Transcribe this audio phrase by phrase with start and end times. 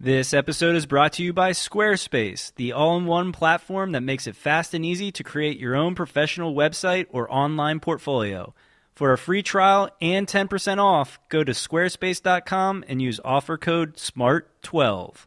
[0.00, 4.28] This episode is brought to you by Squarespace, the all in one platform that makes
[4.28, 8.54] it fast and easy to create your own professional website or online portfolio.
[8.94, 15.26] For a free trial and 10% off, go to squarespace.com and use offer code SMART12.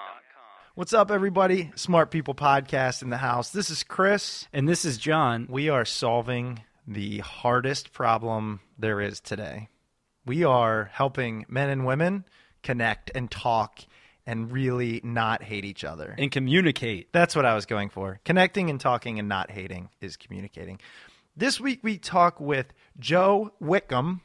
[0.73, 1.69] What's up, everybody?
[1.75, 3.49] Smart People Podcast in the house.
[3.49, 4.47] This is Chris.
[4.53, 5.47] And this is John.
[5.49, 9.67] We are solving the hardest problem there is today.
[10.25, 12.23] We are helping men and women
[12.63, 13.81] connect and talk
[14.25, 16.15] and really not hate each other.
[16.17, 17.11] And communicate.
[17.11, 18.21] That's what I was going for.
[18.23, 20.79] Connecting and talking and not hating is communicating.
[21.35, 24.21] This week we talk with Joe Whitcomb.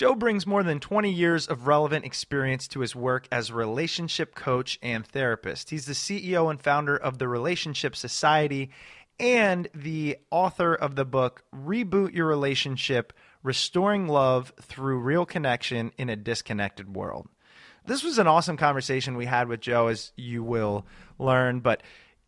[0.00, 4.78] Joe brings more than 20 years of relevant experience to his work as relationship coach
[4.80, 5.68] and therapist.
[5.68, 8.70] He's the CEO and founder of the Relationship Society
[9.18, 13.12] and the author of the book Reboot Your Relationship
[13.42, 17.28] Restoring Love Through Real Connection in a Disconnected World.
[17.84, 20.86] This was an awesome conversation we had with Joe, as you will
[21.18, 21.82] learn, but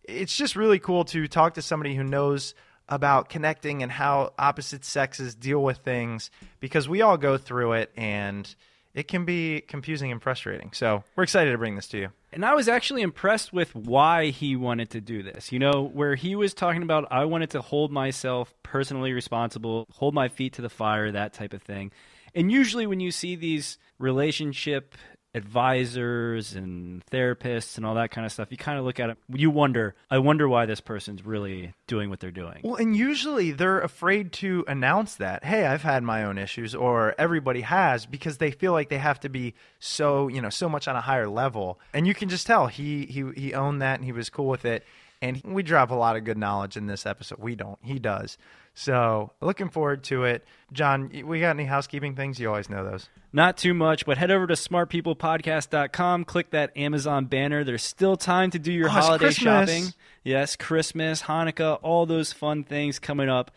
[0.05, 2.55] it's just really cool to talk to somebody who knows
[2.93, 7.91] about connecting and how opposite sexes deal with things because we all go through it
[7.97, 8.55] and
[8.93, 10.71] it can be confusing and frustrating.
[10.75, 12.09] So we're excited to bring this to you.
[12.35, 15.51] And I was actually impressed with why he wanted to do this.
[15.51, 20.13] You know, where he was talking about, I wanted to hold myself personally responsible, hold
[20.13, 21.93] my feet to the fire, that type of thing.
[22.35, 24.95] And usually when you see these relationship
[25.35, 29.19] advisors and therapists and all that kind of stuff, you kind of look at it,
[29.33, 32.61] you wonder, I wonder why this person's really doing what they're doing.
[32.63, 37.15] Well, and usually they're afraid to announce that, hey, I've had my own issues, or
[37.19, 40.87] everybody has, because they feel like they have to be so, you know, so much
[40.87, 41.81] on a higher level.
[41.95, 44.65] And you can just tell he he he owned that and he was cool with
[44.65, 44.85] it.
[45.23, 47.39] And we drop a lot of good knowledge in this episode.
[47.39, 47.79] We don't.
[47.81, 48.37] He does.
[48.75, 50.45] So looking forward to it.
[50.73, 52.41] John, we got any housekeeping things?
[52.41, 53.09] You always know those.
[53.33, 57.65] Not too much, but head over to smartpeoplepodcast.com, click that Amazon banner.
[57.65, 59.85] There's still time to do your Oh, holiday shopping.
[60.25, 63.51] Yes, Christmas, Hanukkah, all those fun things coming up.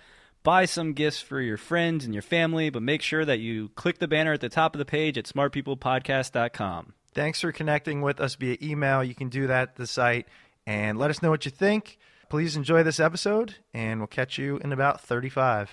[0.44, 3.98] Buy some gifts for your friends and your family, but make sure that you click
[3.98, 6.94] the banner at the top of the page at smartpeoplepodcast.com.
[7.14, 9.04] Thanks for connecting with us via email.
[9.04, 10.28] You can do that at the site
[10.66, 11.98] and let us know what you think.
[12.30, 15.72] Please enjoy this episode, and we'll catch you in about 35.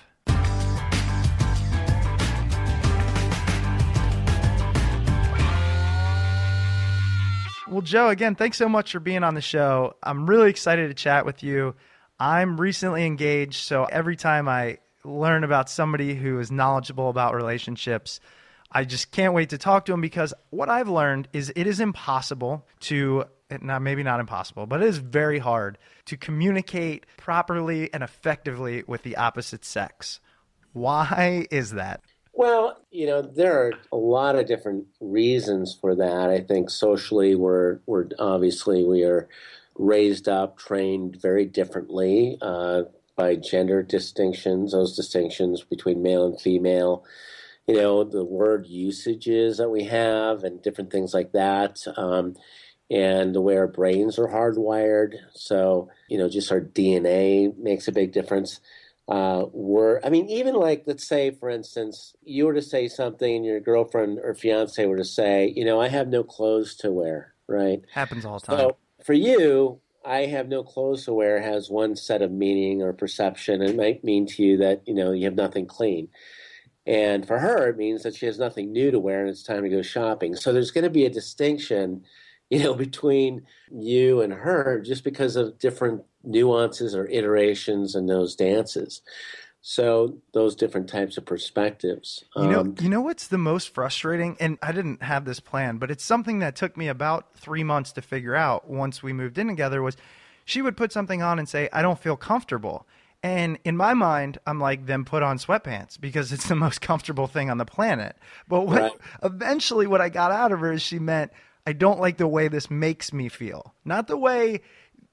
[7.73, 9.95] Well, Joe, again, thanks so much for being on the show.
[10.03, 11.73] I'm really excited to chat with you.
[12.19, 18.19] I'm recently engaged, so every time I learn about somebody who is knowledgeable about relationships,
[18.71, 21.79] I just can't wait to talk to him because what I've learned is it is
[21.79, 23.25] impossible to,
[23.61, 29.03] not maybe not impossible, but it is very hard to communicate properly and effectively with
[29.03, 30.19] the opposite sex.
[30.73, 32.01] Why is that?
[32.33, 36.29] Well, you know, there are a lot of different reasons for that.
[36.31, 39.29] I think socially, we're we're obviously we are
[39.75, 42.83] raised up, trained very differently uh,
[43.15, 44.71] by gender distinctions.
[44.71, 47.05] Those distinctions between male and female.
[47.67, 51.85] You know, the word usages that we have, and different things like that.
[51.95, 52.35] Um,
[52.91, 55.15] and the way our brains are hardwired.
[55.33, 58.59] So, you know, just our DNA makes a big difference
[59.07, 63.35] Uh, we're, I mean, even like let's say, for instance, you were to say something,
[63.35, 66.91] and your girlfriend or fiance were to say, you know, I have no clothes to
[66.91, 67.81] wear, right?
[67.93, 68.57] Happens all the time.
[68.59, 72.93] So for you, I have no clothes to wear has one set of meaning or
[72.93, 73.61] perception.
[73.61, 76.07] It might mean to you that you know you have nothing clean.
[76.85, 79.63] And for her, it means that she has nothing new to wear and it's time
[79.63, 80.35] to go shopping.
[80.35, 82.03] So there's going to be a distinction,
[82.53, 88.35] you know, between you and her just because of different nuances or iterations in those
[88.35, 89.01] dances.
[89.61, 92.23] So those different types of perspectives.
[92.35, 95.77] You know, Um, you know what's the most frustrating, and I didn't have this plan,
[95.77, 98.69] but it's something that took me about three months to figure out.
[98.69, 99.95] Once we moved in together, was
[100.45, 102.85] she would put something on and say, "I don't feel comfortable,"
[103.21, 107.27] and in my mind, I'm like, "Then put on sweatpants because it's the most comfortable
[107.27, 108.17] thing on the planet."
[108.47, 108.91] But what, Right.
[109.23, 111.31] eventually, what I got out of her is she meant,
[111.65, 114.61] "I don't like the way this makes me feel, not the way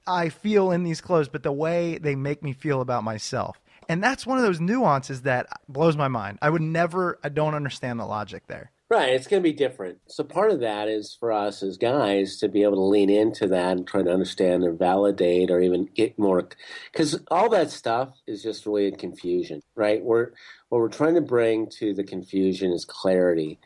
[0.07, 4.03] I feel in these clothes, but the way they make me feel about myself." And
[4.03, 6.39] that's one of those nuances that blows my mind.
[6.41, 8.71] I would never, I don't understand the logic there.
[8.89, 9.99] Right, it's going to be different.
[10.09, 13.47] So part of that is for us as guys to be able to lean into
[13.47, 16.49] that and try to understand or validate or even get more,
[16.93, 20.03] because all that stuff is just really confusion, right?
[20.03, 20.31] We're
[20.71, 23.61] what we're trying to bring to the confusion is clarity,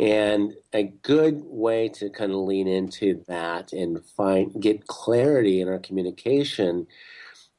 [0.00, 5.68] and a good way to kind of lean into that and find get clarity in
[5.68, 6.86] our communication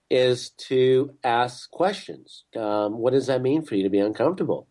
[0.10, 2.44] is to ask questions.
[2.58, 4.68] Um, what does that mean for you to be uncomfortable?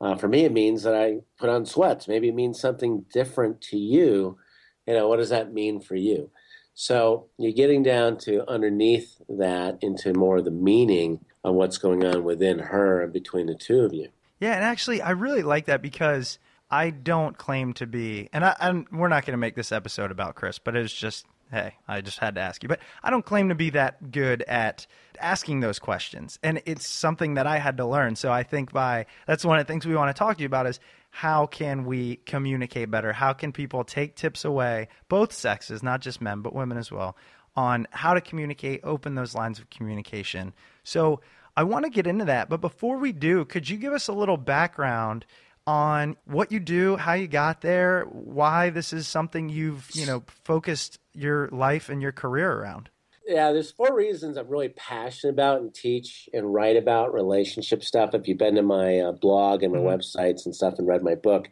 [0.00, 2.06] Uh, for me, it means that I put on sweats.
[2.06, 4.38] Maybe it means something different to you.
[4.86, 6.30] You know, what does that mean for you?
[6.74, 12.04] So you're getting down to underneath that into more of the meaning of what's going
[12.04, 14.08] on within her and between the two of you.
[14.40, 16.38] Yeah, and actually, I really like that because
[16.70, 20.10] I don't claim to be, and, I, and we're not going to make this episode
[20.10, 22.68] about Chris, but it's just hey, I just had to ask you.
[22.68, 24.86] But I don't claim to be that good at
[25.20, 26.38] asking those questions.
[26.42, 28.16] And it's something that I had to learn.
[28.16, 30.46] So I think by that's one of the things we want to talk to you
[30.46, 30.80] about is
[31.10, 33.12] how can we communicate better?
[33.12, 37.16] How can people take tips away, both sexes, not just men, but women as well,
[37.56, 40.52] on how to communicate, open those lines of communication.
[40.84, 41.20] So
[41.56, 42.48] I want to get into that.
[42.48, 45.26] But before we do, could you give us a little background?
[45.68, 50.22] On what you do, how you got there, why this is something you've, you know,
[50.42, 52.88] focused your life and your career around?
[53.26, 58.14] Yeah, there's four reasons I'm really passionate about and teach and write about relationship stuff.
[58.14, 59.88] If you've been to my uh, blog and my mm-hmm.
[59.88, 61.50] websites and stuff and read my book,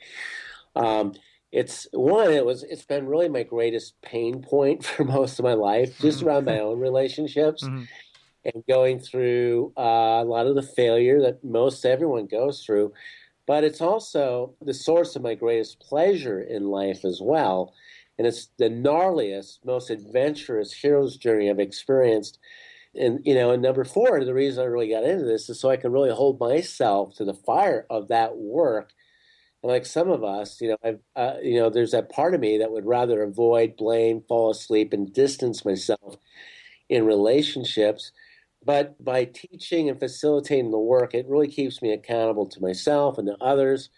[0.75, 1.13] um,
[1.53, 2.33] it's one.
[2.33, 2.63] It was.
[2.63, 6.61] It's been really my greatest pain point for most of my life, just around my
[6.61, 7.63] own relationships.
[7.63, 7.83] Mm-hmm.
[8.47, 12.93] And going through uh, a lot of the failure that most everyone goes through,
[13.47, 17.75] but it's also the source of my greatest pleasure in life as well
[18.19, 22.39] and it's the gnarliest, most adventurous hero's journey I've experienced.
[22.95, 25.69] And you know, and number four, the reason I really got into this is so
[25.71, 28.93] I can really hold myself to the fire of that work.
[29.63, 32.41] And like some of us, you know, I've, uh, you know, there's that part of
[32.41, 36.17] me that would rather avoid, blame, fall asleep, and distance myself
[36.89, 38.13] in relationships.
[38.67, 43.29] But by teaching and facilitating the work, it really keeps me accountable to myself and
[43.29, 43.89] to others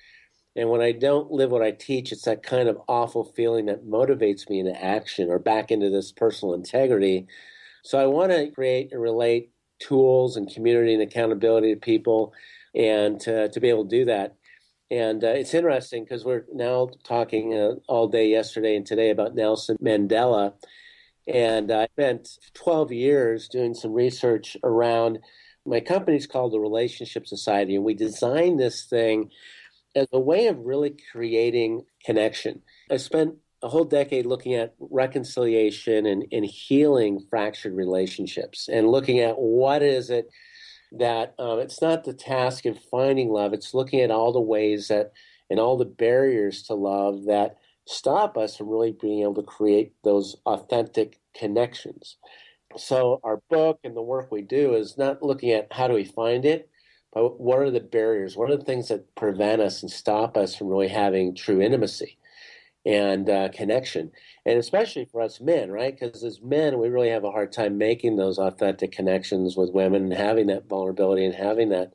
[0.58, 3.86] and when I don't live what I teach, it's that kind of awful feeling that
[3.86, 7.28] motivates me into action or back into this personal integrity.
[7.84, 12.32] So I want to create and relate tools and community and accountability to people
[12.74, 14.34] and to, to be able to do that.
[14.90, 19.36] And uh, it's interesting because we're now talking uh, all day yesterday and today about
[19.36, 20.54] Nelson Mandela.
[21.28, 25.19] And I spent 12 years doing some research around
[25.66, 29.30] my company's called the Relationship Society, and we designed this thing
[29.94, 32.62] as a way of really creating connection.
[32.90, 39.19] I spent a whole decade looking at reconciliation and, and healing fractured relationships and looking
[39.19, 40.28] at what is it
[40.92, 44.88] that um, it's not the task of finding love, it's looking at all the ways
[44.88, 45.12] that
[45.50, 47.56] and all the barriers to love that
[47.88, 52.19] stop us from really being able to create those authentic connections.
[52.76, 56.05] So, our book and the work we do is not looking at how do we
[56.05, 56.69] find it,
[57.14, 58.37] but what are the barriers?
[58.37, 62.19] What are the things that prevent us and stop us from really having true intimacy
[62.85, 64.12] and uh, connection?
[64.44, 65.99] And especially for us men, right?
[65.99, 70.02] Because as men, we really have a hard time making those authentic connections with women
[70.05, 71.94] and having that vulnerability and having that.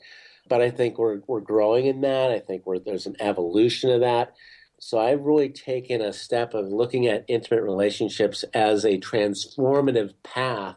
[0.50, 2.32] But I think we're we're growing in that.
[2.32, 4.34] I think there's an evolution of that.
[4.86, 10.76] So I've really taken a step of looking at intimate relationships as a transformative path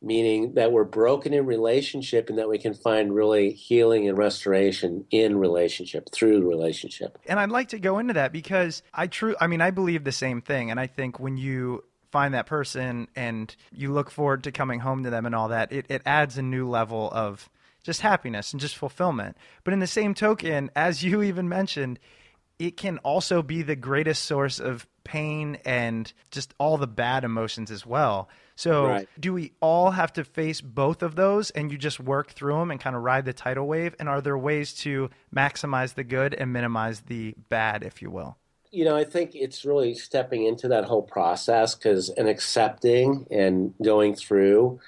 [0.00, 5.04] meaning that we're broken in relationship and that we can find really healing and restoration
[5.10, 7.18] in relationship through relationship.
[7.26, 10.12] And I'd like to go into that because I true I mean I believe the
[10.12, 14.52] same thing and I think when you find that person and you look forward to
[14.52, 17.50] coming home to them and all that it, it adds a new level of
[17.82, 19.36] just happiness and just fulfillment.
[19.64, 21.98] But in the same token, as you even mentioned,
[22.58, 27.70] it can also be the greatest source of pain and just all the bad emotions
[27.70, 28.28] as well.
[28.56, 29.08] So, right.
[29.18, 32.70] do we all have to face both of those and you just work through them
[32.70, 33.94] and kind of ride the tidal wave?
[33.98, 38.36] And are there ways to maximize the good and minimize the bad, if you will?
[38.70, 43.72] You know, I think it's really stepping into that whole process because and accepting and
[43.82, 44.80] going through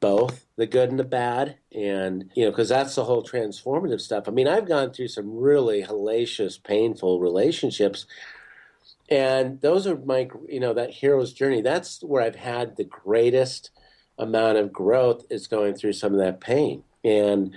[0.00, 4.24] both the good and the bad and you know because that's the whole transformative stuff.
[4.26, 8.06] I mean i've gone through some really hellacious painful relationships
[9.08, 11.60] and those are my you know that hero's journey.
[11.60, 13.70] That's where i've had the greatest
[14.18, 16.82] amount of growth is going through some of that pain.
[17.04, 17.54] And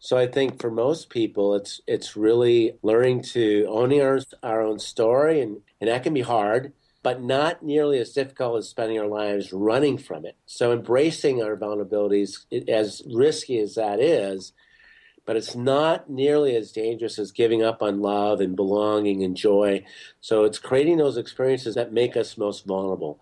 [0.00, 4.78] so i think for most people it's it's really learning to owning our, our own
[4.78, 9.06] story and and that can be hard but not nearly as difficult as spending our
[9.06, 14.52] lives running from it so embracing our vulnerabilities as risky as that is
[15.26, 19.84] but it's not nearly as dangerous as giving up on love and belonging and joy.
[20.20, 23.20] So it's creating those experiences that make us most vulnerable.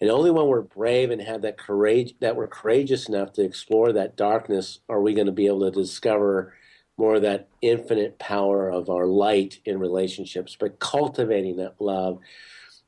[0.00, 3.92] And only when we're brave and have that courage, that we're courageous enough to explore
[3.92, 6.54] that darkness, are we going to be able to discover
[6.96, 10.56] more of that infinite power of our light in relationships.
[10.58, 12.20] But cultivating that love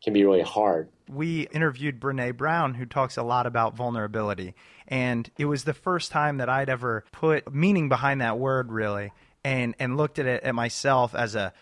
[0.02, 0.88] can be really hard.
[1.08, 4.54] We interviewed Brene Brown, who talks a lot about vulnerability.
[4.88, 9.12] And it was the first time that I'd ever put meaning behind that word, really,
[9.44, 11.52] and, and looked at it at myself as a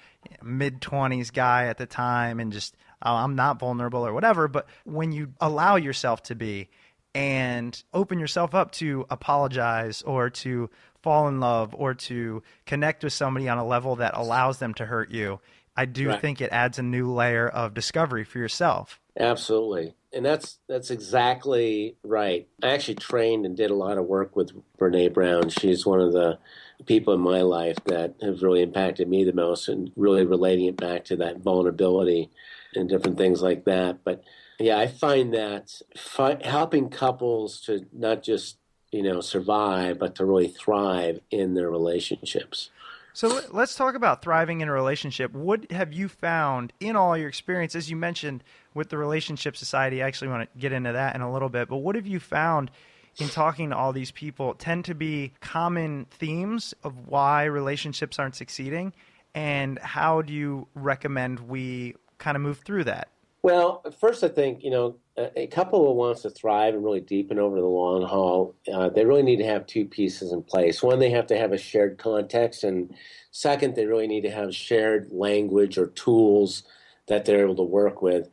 [0.42, 4.48] mid 20s guy at the time and just, oh, I'm not vulnerable or whatever.
[4.48, 6.70] But when you allow yourself to be,
[7.14, 10.70] and open yourself up to apologize or to
[11.02, 14.86] fall in love or to connect with somebody on a level that allows them to
[14.86, 15.40] hurt you,
[15.76, 16.20] I do right.
[16.20, 19.00] think it adds a new layer of discovery for yourself.
[19.18, 19.94] Absolutely.
[20.12, 22.48] And that's that's exactly right.
[22.62, 25.48] I actually trained and did a lot of work with Brene Brown.
[25.50, 26.38] She's one of the
[26.86, 30.76] people in my life that have really impacted me the most and really relating it
[30.76, 32.30] back to that vulnerability
[32.74, 34.02] and different things like that.
[34.02, 34.24] But
[34.58, 38.56] yeah, I find that fi- helping couples to not just
[38.90, 42.70] you know survive, but to really thrive in their relationships.
[43.12, 45.32] So let's talk about thriving in a relationship.
[45.32, 50.02] What have you found in all your experience, as you mentioned with the Relationship Society?
[50.02, 52.20] I actually want to get into that in a little bit, but what have you
[52.20, 52.70] found
[53.18, 58.36] in talking to all these people tend to be common themes of why relationships aren't
[58.36, 58.92] succeeding?
[59.34, 63.08] And how do you recommend we kind of move through that?
[63.42, 64.96] Well, first, I think you know
[65.36, 68.54] a, couple who wants to thrive and really deepen over the long haul.
[68.72, 70.82] Uh, they really need to have two pieces in place.
[70.82, 72.94] One, they have to have a shared context, and
[73.30, 76.64] second, they really need to have shared language or tools
[77.08, 78.28] that they're able to work with.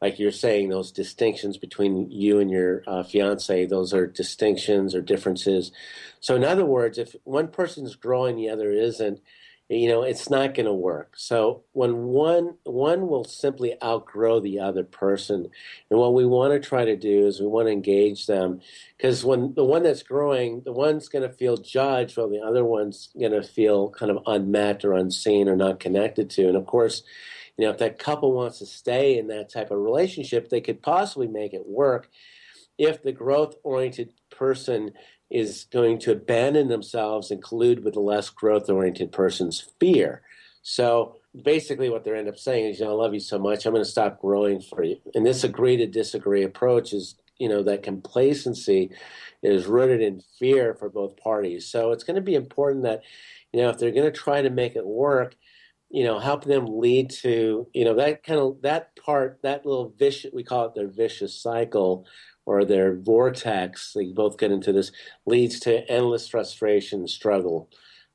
[0.00, 5.00] Like you're saying, those distinctions between you and your uh, fiance, those are distinctions or
[5.00, 5.70] differences.
[6.20, 9.20] So, in other words, if one person's growing, the other isn't
[9.72, 11.14] you know it's not going to work.
[11.16, 15.48] So when one one will simply outgrow the other person.
[15.90, 18.60] And what we want to try to do is we want to engage them
[18.96, 22.64] because when the one that's growing the one's going to feel judged while the other
[22.64, 26.46] one's going to feel kind of unmet or unseen or not connected to.
[26.46, 27.02] And of course
[27.56, 30.82] you know if that couple wants to stay in that type of relationship they could
[30.82, 32.08] possibly make it work
[32.78, 34.92] if the growth oriented person
[35.32, 40.20] is going to abandon themselves and collude with the less growth oriented person's fear.
[40.60, 43.64] So basically, what they end up saying is, you know, I love you so much,
[43.64, 44.98] I'm going to stop growing for you.
[45.14, 48.90] And this agree to disagree approach is, you know, that complacency
[49.42, 51.66] is rooted in fear for both parties.
[51.66, 53.00] So it's going to be important that,
[53.52, 55.34] you know, if they're going to try to make it work,
[55.88, 59.94] you know, help them lead to, you know, that kind of that part, that little
[59.98, 62.06] vicious, we call it their vicious cycle
[62.44, 64.92] or their vortex, they both get into this,
[65.26, 67.68] leads to endless frustration, struggle,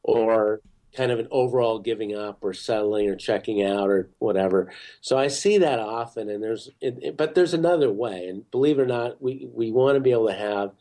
[0.03, 0.62] or
[0.96, 4.72] kind of an overall giving up or settling or checking out or whatever.
[5.01, 8.27] So I see that often, and there's, it, it, but there's another way.
[8.27, 10.72] And believe it or not, we we want to be able to have,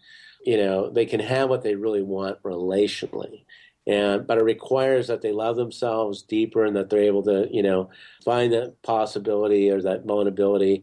[0.44, 3.44] you know, they can have what they really want relationally.
[3.86, 7.62] And, but it requires that they love themselves deeper and that they're able to, you
[7.62, 7.90] know,
[8.24, 10.82] find that possibility or that vulnerability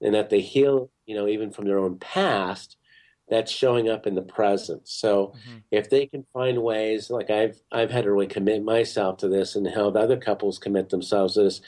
[0.00, 2.76] and that they heal you know, even from their own past,
[3.28, 4.86] that's showing up in the present.
[4.86, 5.58] So mm-hmm.
[5.70, 9.56] if they can find ways, like I've I've had to really commit myself to this
[9.56, 11.60] and help other couples commit themselves to this.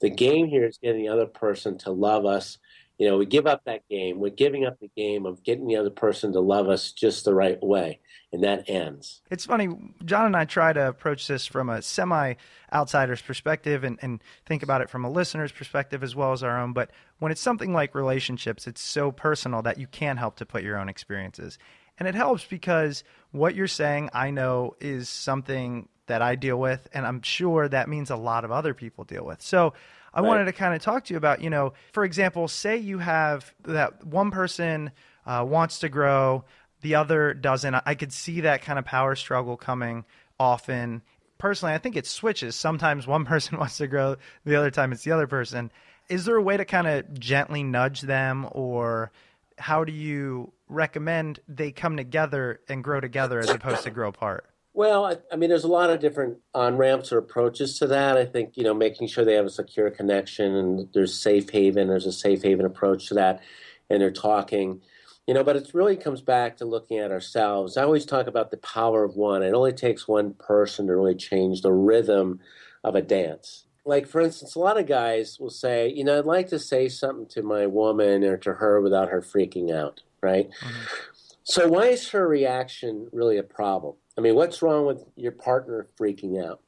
[0.00, 2.58] The game here is getting the other person to love us
[2.98, 4.20] you know, we give up that game.
[4.20, 7.34] We're giving up the game of getting the other person to love us just the
[7.34, 8.00] right way,
[8.34, 9.22] and that ends.
[9.30, 9.68] It's funny,
[10.04, 12.34] John and I try to approach this from a semi
[12.72, 16.60] outsider's perspective and, and think about it from a listener's perspective as well as our
[16.60, 16.72] own.
[16.72, 20.64] But when it's something like relationships, it's so personal that you can't help to put
[20.64, 21.58] your own experiences.
[21.96, 26.88] And it helps because what you're saying, I know, is something that I deal with,
[26.92, 29.42] and I'm sure that means a lot of other people deal with.
[29.42, 29.74] So
[30.12, 30.26] I right.
[30.26, 33.54] wanted to kind of talk to you about, you know, for example, say you have
[33.62, 34.90] that one person
[35.24, 36.44] uh, wants to grow,
[36.84, 37.74] the other doesn't.
[37.86, 40.04] I could see that kind of power struggle coming
[40.38, 41.00] often.
[41.38, 42.54] Personally, I think it switches.
[42.54, 45.72] Sometimes one person wants to grow, the other time it's the other person.
[46.10, 49.10] Is there a way to kind of gently nudge them, or
[49.56, 54.46] how do you recommend they come together and grow together as opposed to grow apart?
[54.74, 58.18] Well, I, I, mean, there's a lot of different on ramps or approaches to that.
[58.18, 61.88] I think you know, making sure they have a secure connection and there's safe haven.
[61.88, 63.40] There's a safe haven approach to that,
[63.88, 64.82] and they're talking.
[65.26, 67.76] You know, but it really comes back to looking at ourselves.
[67.76, 69.42] I always talk about the power of one.
[69.42, 72.40] It only takes one person to really change the rhythm
[72.82, 73.64] of a dance.
[73.86, 76.88] Like, for instance, a lot of guys will say, you know, I'd like to say
[76.88, 80.48] something to my woman or to her without her freaking out, right?
[80.50, 80.82] Mm-hmm.
[81.42, 83.96] So, why is her reaction really a problem?
[84.16, 86.60] I mean, what's wrong with your partner freaking out?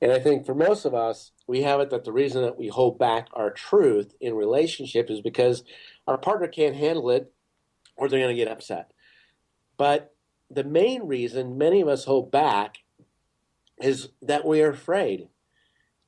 [0.00, 2.68] And I think for most of us, we have it that the reason that we
[2.68, 5.64] hold back our truth in relationship is because
[6.06, 7.32] our partner can't handle it
[7.96, 8.92] or they're going to get upset.
[9.76, 10.14] But
[10.50, 12.76] the main reason many of us hold back
[13.80, 15.28] is that we are afraid.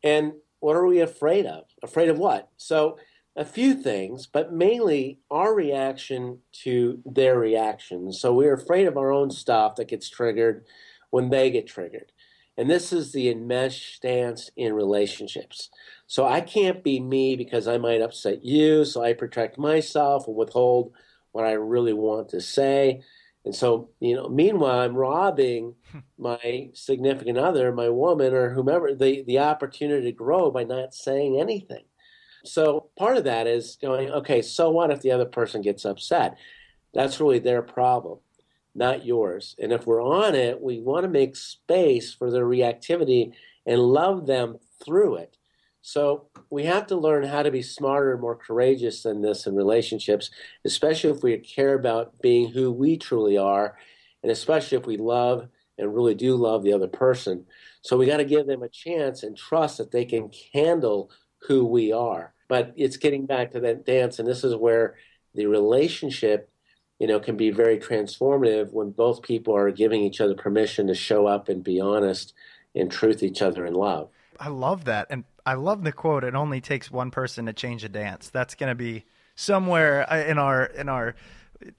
[0.02, 1.64] And what are we afraid of?
[1.82, 2.48] Afraid of what?
[2.56, 2.98] So,
[3.38, 8.18] a few things, but mainly our reaction to their reactions.
[8.18, 10.64] So, we're afraid of our own stuff that gets triggered
[11.10, 12.12] when they get triggered.
[12.56, 15.70] And this is the enmesh stance in relationships.
[16.06, 18.84] So I can't be me because I might upset you.
[18.84, 20.92] So I protect myself and withhold
[21.36, 23.02] what I really want to say.
[23.44, 25.98] And so, you know, meanwhile, I'm robbing hmm.
[26.18, 31.38] my significant other, my woman, or whomever, the, the opportunity to grow by not saying
[31.38, 31.84] anything.
[32.44, 36.36] So part of that is going, okay, so what if the other person gets upset?
[36.94, 38.18] That's really their problem
[38.76, 39.56] not yours.
[39.58, 43.32] And if we're on it, we want to make space for their reactivity
[43.64, 45.36] and love them through it.
[45.86, 49.54] So we have to learn how to be smarter and more courageous than this in
[49.54, 50.30] relationships,
[50.64, 53.76] especially if we care about being who we truly are,
[54.24, 55.46] and especially if we love
[55.78, 57.46] and really do love the other person.
[57.82, 61.12] So we got to give them a chance and trust that they can handle
[61.46, 62.34] who we are.
[62.48, 64.96] But it's getting back to that dance, and this is where
[65.36, 66.50] the relationship
[66.98, 70.94] you know, can be very transformative when both people are giving each other permission to
[70.96, 72.34] show up and be honest
[72.74, 74.08] and truth each other in love.
[74.40, 75.06] I love that.
[75.10, 78.28] And I love the quote, it only takes one person to change a dance.
[78.30, 79.04] That's going to be
[79.36, 81.14] somewhere uh, in our in our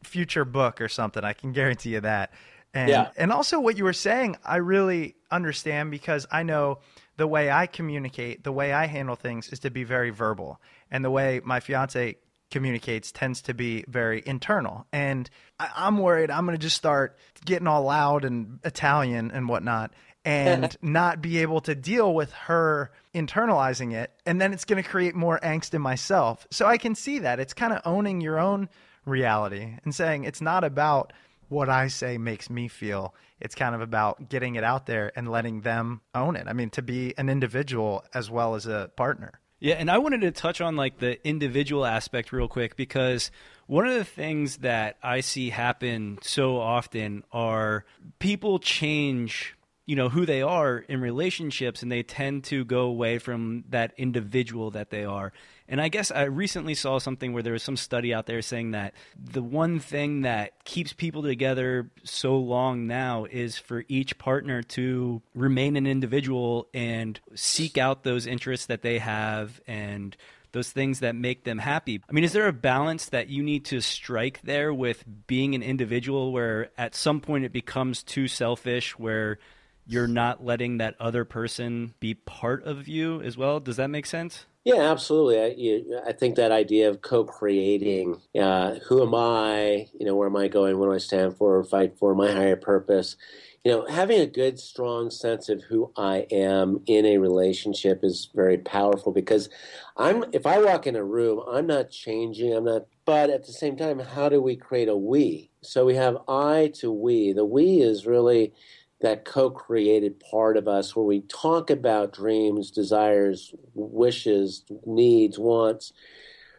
[0.04, 1.24] future book or something.
[1.24, 2.32] I can guarantee you that.
[2.74, 3.10] And yeah.
[3.18, 6.80] and also what you were saying, I really understand because I know
[7.18, 10.62] the way I communicate, the way I handle things is to be very verbal.
[10.90, 12.18] And the way my fiance
[12.52, 14.86] communicates tends to be very internal.
[14.94, 19.50] And I, am worried I'm going to just start getting all loud and Italian and
[19.50, 19.92] whatnot
[20.28, 24.12] and not be able to deal with her internalizing it.
[24.26, 26.46] And then it's going to create more angst in myself.
[26.52, 27.40] So I can see that.
[27.40, 28.68] It's kind of owning your own
[29.06, 31.14] reality and saying it's not about
[31.48, 33.16] what I say makes me feel.
[33.40, 36.46] It's kind of about getting it out there and letting them own it.
[36.48, 39.40] I mean, to be an individual as well as a partner.
[39.60, 43.32] Yeah, and I wanted to touch on like the individual aspect real quick because
[43.66, 47.86] one of the things that I see happen so often are
[48.20, 49.57] people change
[49.88, 53.94] you know who they are in relationships and they tend to go away from that
[53.98, 55.34] individual that they are
[55.68, 58.72] and i guess i recently saw something where there was some study out there saying
[58.72, 64.62] that the one thing that keeps people together so long now is for each partner
[64.62, 70.16] to remain an individual and seek out those interests that they have and
[70.54, 72.02] those things that make them happy.
[72.10, 75.62] I mean, is there a balance that you need to strike there with being an
[75.62, 79.40] individual where at some point it becomes too selfish, where
[79.88, 83.60] you're not letting that other person be part of you as well.
[83.60, 84.46] Does that make sense?
[84.66, 85.40] Yeah, absolutely.
[85.40, 89.88] I, you, I think that idea of co-creating, uh, who am I?
[89.98, 90.78] You know, where am I going?
[90.78, 91.64] What do I stand for?
[91.64, 93.16] Fight for my higher purpose.
[93.64, 98.30] You know, having a good, strong sense of who I am in a relationship is
[98.36, 99.48] very powerful because
[99.96, 100.26] I'm.
[100.34, 102.54] If I walk in a room, I'm not changing.
[102.54, 102.88] I'm not.
[103.06, 105.50] But at the same time, how do we create a we?
[105.62, 107.32] So we have I to we.
[107.32, 108.54] The we is really
[109.02, 115.94] that co-created part of us where we talk about dreams, desires, wishes, needs, wants.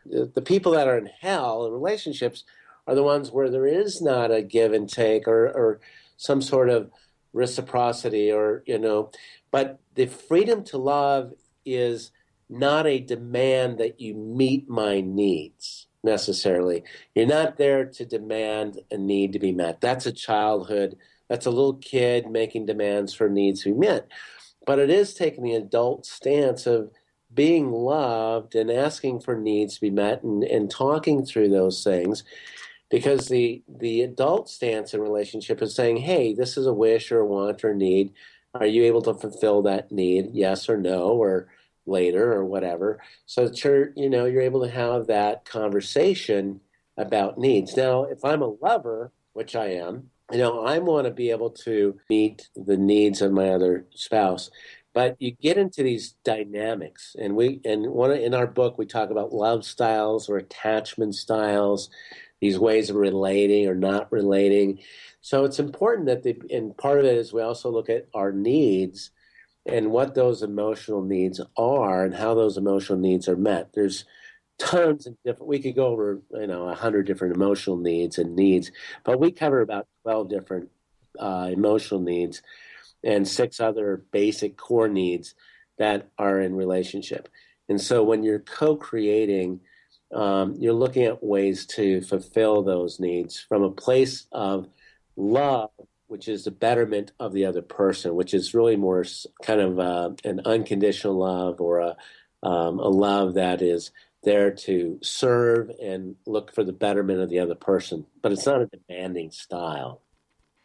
[0.07, 2.45] The, the people that are in hell in relationships
[2.87, 5.81] are the ones where there is not a give and take or, or
[6.17, 6.91] some sort of
[7.33, 9.11] reciprocity or you know.
[9.51, 11.33] But the freedom to love
[11.65, 12.13] is
[12.49, 16.85] not a demand that you meet my needs necessarily.
[17.15, 19.81] You're not there to demand a need to be met.
[19.81, 20.97] That's a childhood
[21.29, 24.09] that's a little kid making demands for needs to be met.
[24.67, 26.91] But it is taking the adult stance of
[27.33, 32.25] being loved and asking for needs to be met and, and talking through those things
[32.91, 37.21] because the the adult stance in relationship is saying hey this is a wish or
[37.21, 38.13] a want or need.
[38.55, 40.31] Are you able to fulfill that need?
[40.33, 41.49] Yes or no or
[41.85, 43.01] later or whatever.
[43.27, 46.61] So that you're you know you're able to have that conversation
[46.97, 47.77] about needs.
[47.77, 51.51] Now if i'm a lover which i am you know, I want to be able
[51.51, 54.51] to meet the needs of my other spouse.
[54.95, 59.11] But you get into these dynamics, and we and one in our book we talk
[59.11, 61.91] about love styles or attachment styles,
[62.41, 64.81] these ways of relating or not relating.
[65.21, 68.33] So it's important that the and part of it is we also look at our
[68.33, 69.11] needs
[69.67, 73.73] and what those emotional needs are and how those emotional needs are met.
[73.75, 74.05] There's
[74.59, 78.35] tons of different we could go over you know a hundred different emotional needs and
[78.35, 78.73] needs
[79.05, 80.71] but we cover about 12 different
[81.19, 82.43] uh, emotional needs
[83.05, 85.35] and six other basic core needs
[85.79, 87.29] that are in relationship.
[87.69, 89.61] And so when you're co-creating,
[90.13, 94.69] um, you're looking at ways to fulfill those needs from a place of
[95.17, 95.71] love,
[96.07, 99.05] which is the betterment of the other person, which is really more
[99.43, 101.97] kind of uh, an unconditional love or a,
[102.43, 103.91] um, a love that is
[104.23, 108.07] there to serve and look for the betterment of the other person.
[108.23, 110.03] But it's not a demanding style.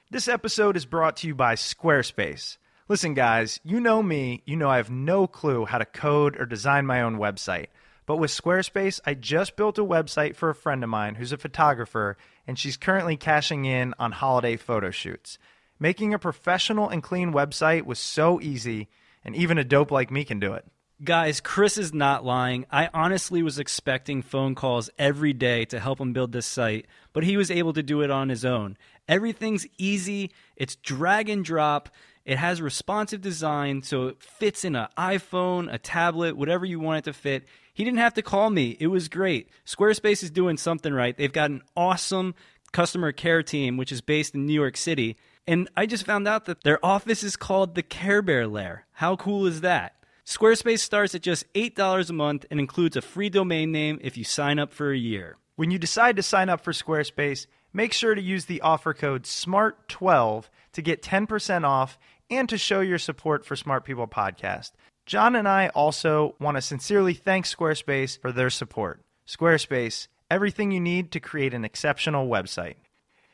[0.10, 2.58] This episode is brought to you by Squarespace.
[2.88, 6.46] Listen, guys, you know me, you know I have no clue how to code or
[6.46, 7.68] design my own website.
[8.06, 11.38] But with Squarespace, I just built a website for a friend of mine who's a
[11.38, 15.38] photographer, and she's currently cashing in on holiday photo shoots.
[15.80, 18.90] Making a professional and clean website was so easy,
[19.24, 20.66] and even a dope like me can do it.
[21.04, 22.66] Guys, Chris is not lying.
[22.72, 27.26] I honestly was expecting phone calls every day to help him build this site, but
[27.26, 28.78] he was able to do it on his own.
[29.10, 31.90] Everything's easy, it's drag and drop.
[32.24, 37.00] It has responsive design, so it fits in an iPhone, a tablet, whatever you want
[37.00, 37.46] it to fit.
[37.74, 38.78] He didn't have to call me.
[38.80, 39.50] It was great.
[39.66, 41.18] Squarespace is doing something right.
[41.18, 42.34] They've got an awesome
[42.72, 45.18] customer care team, which is based in New York City.
[45.46, 48.86] And I just found out that their office is called the Care Bear Lair.
[48.94, 49.96] How cool is that?
[50.26, 54.24] Squarespace starts at just $8 a month and includes a free domain name if you
[54.24, 55.36] sign up for a year.
[55.58, 59.24] When you decide to sign up for Squarespace, make sure to use the offer code
[59.24, 64.72] SMART12 to get 10% off and to show your support for Smart People Podcast.
[65.06, 69.02] John and I also want to sincerely thank Squarespace for their support.
[69.28, 72.76] Squarespace, everything you need to create an exceptional website.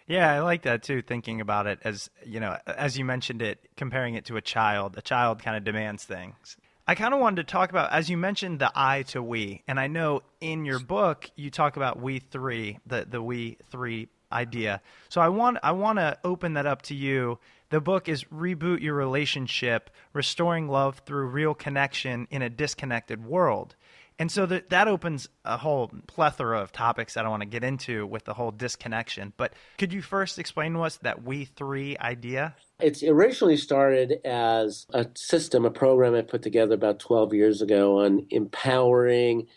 [0.08, 3.70] Yeah, I like that too, thinking about it as, you know, as you mentioned it,
[3.78, 4.98] comparing it to a child.
[4.98, 6.58] A child kind of demands things.
[6.90, 9.62] I kind of wanted to talk about, as you mentioned, the I to we.
[9.68, 14.08] And I know in your book, you talk about we three, the, the we three
[14.32, 14.82] idea.
[15.08, 17.38] So I want, I want to open that up to you
[17.70, 23.76] the book is Reboot Your Relationship Restoring Love Through Real Connection in a Disconnected World.
[24.20, 27.64] And so that, that opens a whole plethora of topics that I want to get
[27.64, 29.32] into with the whole disconnection.
[29.38, 32.54] But could you first explain to us that We Three idea?
[32.82, 38.00] It's originally started as a system, a program I put together about 12 years ago
[38.00, 39.48] on empowering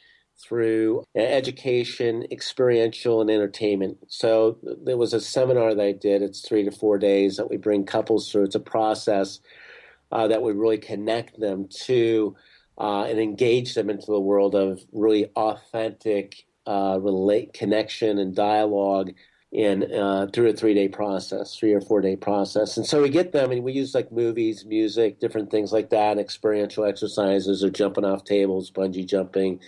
[0.41, 3.99] through education, experiential, and entertainment.
[4.09, 6.23] So there was a seminar that I did.
[6.23, 8.45] It's three to four days that we bring couples through.
[8.45, 9.41] It's a process
[10.11, 12.37] uh, that would really connect them to
[12.79, 19.13] uh, and engage them into the world of really authentic uh, relate connection and dialogue
[19.53, 22.79] in uh, through a three day process, three or four day process.
[22.79, 26.19] And so we get them, and we use like movies, music, different things like that,
[26.19, 29.61] experiential exercises, or jumping off tables, bungee jumping,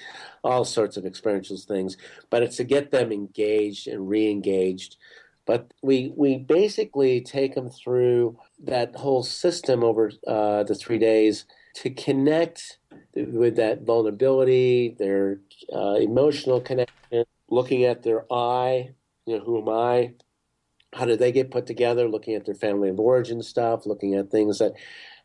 [0.42, 1.98] all sorts of experiential things.
[2.30, 4.96] But it's to get them engaged and re-engaged.
[5.44, 11.44] But we we basically take them through that whole system over uh, the three days
[11.74, 12.78] to connect
[13.14, 15.40] with that vulnerability, their
[15.72, 18.94] uh, emotional connection, looking at their I
[19.26, 20.12] you know, who am I?
[20.92, 22.08] How did they get put together?
[22.08, 24.74] Looking at their family of origin stuff, looking at things that,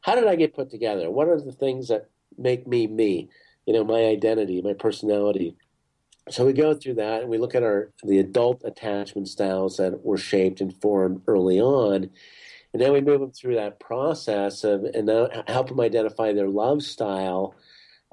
[0.02, 1.12] how did I get put together?
[1.12, 3.30] What are the things that make me me?
[3.66, 5.56] You know, my identity, my personality.
[6.30, 10.04] So we go through that and we look at our the adult attachment styles that
[10.04, 12.10] were shaped and formed early on,
[12.74, 16.50] and then we move them through that process of and now help them identify their
[16.50, 17.56] love style,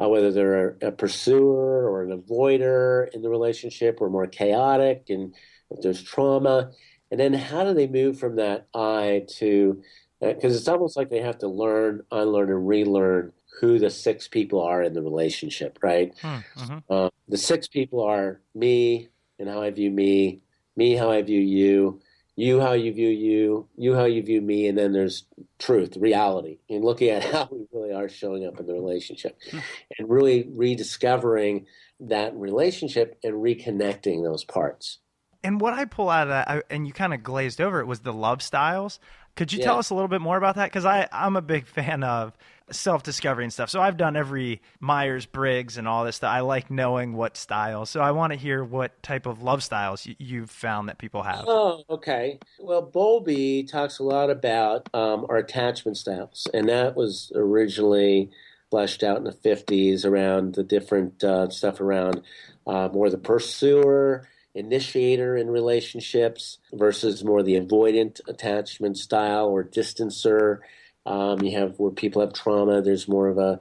[0.03, 5.07] uh, whether they're a, a pursuer or an avoider in the relationship or more chaotic
[5.09, 5.35] and
[5.71, 6.71] if there's trauma,
[7.11, 9.83] and then how do they move from that I to
[10.21, 14.29] because uh, it's almost like they have to learn, unlearn, and relearn who the six
[14.29, 16.13] people are in the relationship, right?
[16.21, 16.79] Hmm, mm-hmm.
[16.89, 20.43] Uh, the six people are me and how I view me,
[20.77, 22.01] me how I view you,
[22.37, 25.25] you how you view you, you how you view me, and then there's
[25.59, 29.59] truth, reality, and looking at how we really are showing up in the relationship, hmm.
[29.99, 31.67] and really rediscovering
[31.99, 34.99] that relationship and reconnecting those parts
[35.47, 37.87] and what I pull out of that, I, and you kind of glazed over it,
[37.87, 38.99] was the love styles.
[39.37, 39.67] Could you yeah.
[39.67, 40.65] tell us a little bit more about that?
[40.67, 42.37] Because I I'm a big fan of
[42.71, 43.71] self discovery and stuff.
[43.71, 46.31] So I've done every Myers Briggs and all this stuff.
[46.31, 47.91] I like knowing what styles.
[47.91, 51.23] So I want to hear what type of love styles you, you've found that people
[51.23, 51.45] have.
[51.47, 52.39] Oh, okay.
[52.59, 58.31] Well, Bowlby talks a lot about um, our attachment styles, and that was originally
[58.71, 62.23] fleshed out in the 50s around the different uh, stuff around
[62.67, 70.61] uh, more the pursuer initiator in relationships versus more the avoidant attachment style or distancer.
[71.07, 72.83] Um, you have where people have trauma.
[72.83, 73.59] There's more of a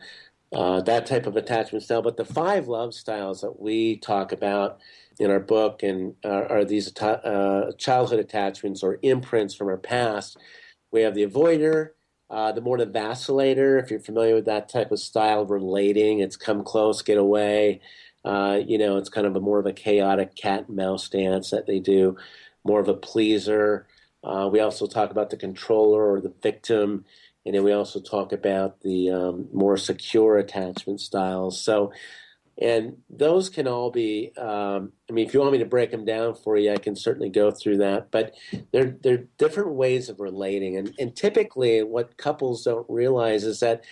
[0.54, 2.02] uh, that type of attachment style.
[2.02, 4.80] But the five love styles that we talk about
[5.20, 10.38] in our book and uh, are these uh, childhood attachments or imprints from our past,
[10.92, 11.90] we have the avoider,
[12.30, 13.82] uh, the more the vacillator.
[13.82, 17.82] If you're familiar with that type of style of relating, it's come close, get away.
[18.24, 21.52] Uh, you know, it's kind of a more of a chaotic cat and mouse dance
[21.52, 22.18] that they do,
[22.64, 23.88] more of a pleaser.
[24.24, 27.06] We also talk about the controller or the victim,
[27.46, 31.62] and then we also talk about the um, more secure attachment styles.
[31.62, 31.92] So,
[32.58, 34.32] and those can all be.
[34.38, 36.96] Um, I mean, if you want me to break them down for you, I can
[36.96, 38.12] certainly go through that.
[38.12, 38.34] But
[38.72, 43.84] they're they're different ways of relating, and and typically, what couples don't realize is that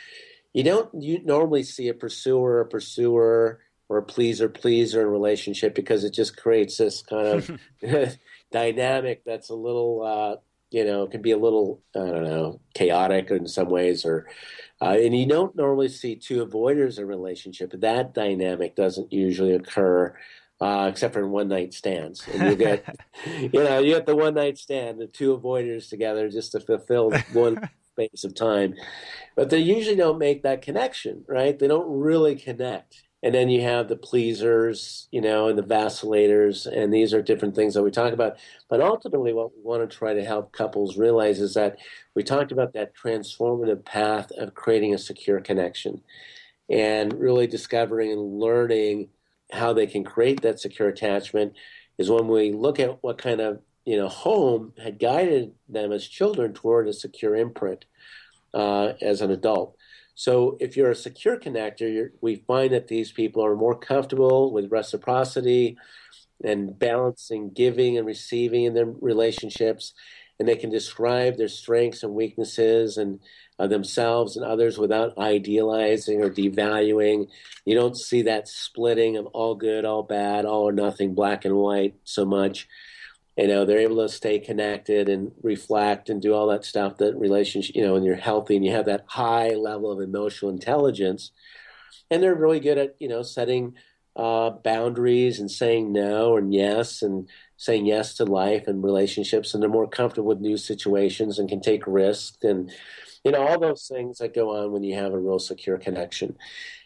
[0.54, 5.10] you don't you normally see a pursuer, a pursuer, or a pleaser, pleaser in a
[5.10, 7.52] relationship because it just creates this kind of
[8.52, 10.36] dynamic that's a little, uh,
[10.74, 14.28] you know, it can be a little, I don't know, chaotic in some ways, or
[14.82, 17.72] uh, and you don't normally see two avoiders in a relationship.
[17.72, 20.18] That dynamic doesn't usually occur.
[20.62, 22.86] Uh, except for one night stands, and you get,
[23.26, 27.12] you know, you get the one night stand, the two avoiders together just to fulfill
[27.34, 27.58] one
[27.92, 28.74] space of time,
[29.36, 31.58] but they usually don't make that connection, right?
[31.58, 36.68] They don't really connect and then you have the pleasers, you know, and the vacillators,
[36.68, 38.38] and these are different things that we talk about.
[38.70, 41.78] But ultimately, what we want to try to help couples realize is that
[42.16, 46.02] we talked about that transformative path of creating a secure connection
[46.70, 49.08] and really discovering and learning
[49.54, 51.54] how they can create that secure attachment
[51.98, 56.08] is when we look at what kind of you know home had guided them as
[56.08, 57.86] children toward a secure imprint
[58.54, 59.78] uh, as an adult
[60.16, 64.72] so if you're a secure connector, we find that these people are more comfortable with
[64.72, 65.78] reciprocity
[66.44, 69.94] and balancing giving and receiving in their relationships,
[70.40, 73.20] and they can describe their strengths and weaknesses and
[73.60, 77.28] uh, themselves and others without idealizing or devaluing.
[77.66, 81.56] You don't see that splitting of all good, all bad, all or nothing, black and
[81.56, 82.68] white so much
[83.38, 87.16] you know they're able to stay connected and reflect and do all that stuff that
[87.18, 91.32] relationship you know and you're healthy and you have that high level of emotional intelligence.
[92.12, 93.76] And they're really good at you know setting
[94.16, 99.54] uh, boundaries and saying no and yes and saying yes to life and relationships.
[99.54, 102.72] And they're more comfortable with new situations and can take risks and
[103.24, 106.38] you know all those things that go on when you have a real secure connection.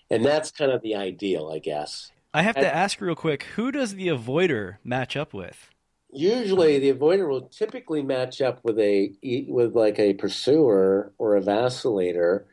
[0.10, 2.12] And that's kind of the ideal i guess.
[2.34, 5.72] I have to ask real quick who does the avoider match up with
[6.12, 9.14] usually the avoider will typically match up with a
[9.50, 12.46] with like a pursuer or a vacillator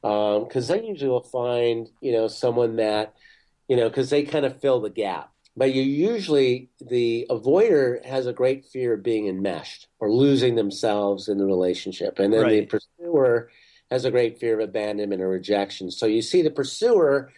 [0.00, 3.14] because um, they usually will find you know someone that
[3.68, 5.30] you know because they kind of fill the gap.
[5.54, 11.28] But you usually the avoider has a great fear of being enmeshed or losing themselves
[11.28, 12.18] in the relationship.
[12.18, 12.70] And then right.
[12.70, 13.50] the pursuer
[13.90, 15.90] has a great fear of abandonment or rejection.
[15.90, 17.30] So you see the pursuer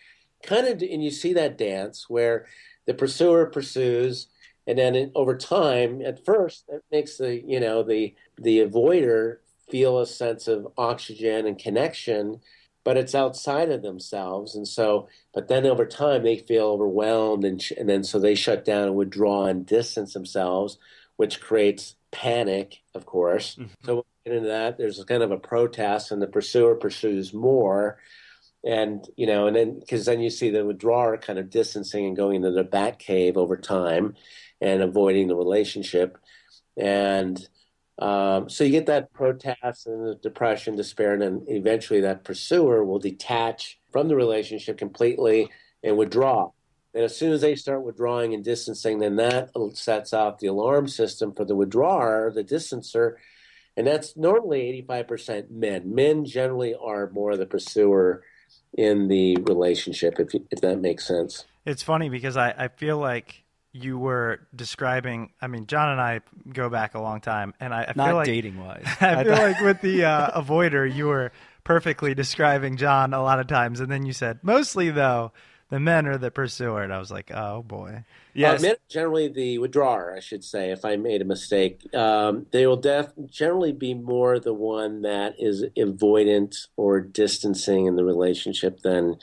[0.45, 2.47] kind of and you see that dance where
[2.87, 4.29] the pursuer pursues
[4.67, 9.39] and then it, over time at first it makes the you know the the avoider
[9.71, 12.41] feel a sense of oxygen and connection
[12.85, 14.55] but it's outside of themselves.
[14.55, 18.65] And so but then over time they feel overwhelmed and, and then so they shut
[18.65, 20.79] down and withdraw and distance themselves
[21.17, 23.57] which creates panic of course.
[23.57, 23.73] Mm-hmm.
[23.85, 24.79] so we'll get into that.
[24.79, 27.99] There's kind of a protest and the pursuer pursues more.
[28.67, 32.17] And you know and then because then you see the withdrawer kind of distancing and
[32.17, 34.15] going into the bat cave over time
[34.61, 36.19] and avoiding the relationship.
[36.77, 37.47] And
[37.99, 42.85] um, so you get that protest and the depression, despair, and then eventually that pursuer
[42.85, 45.51] will detach from the relationship completely
[45.83, 46.51] and withdraw.
[46.95, 50.89] And as soon as they start withdrawing and distancing, then that sets off the alarm
[50.89, 53.17] system for the withdrawer, the distancer.
[53.77, 55.93] And that's normally 85% men.
[55.93, 58.23] Men generally are more the pursuer
[58.77, 61.45] in the relationship, if, if that makes sense.
[61.65, 63.44] It's funny because I, I feel like
[63.75, 65.31] you were describing.
[65.43, 68.17] I mean, John and I go back a long time, and I, I not feel
[68.17, 68.87] like dating wise.
[69.01, 71.33] I feel like with the uh, avoider, you were
[71.65, 75.33] perfectly describing John a lot of times, and then you said mostly though
[75.71, 78.05] the men are the pursuer, and I was like, oh boy.
[78.33, 80.71] Yes, uh, men generally the withdrawer, I should say.
[80.71, 85.35] If I made a mistake, um, they will def- generally be more the one that
[85.39, 89.19] is avoidant or distancing in the relationship than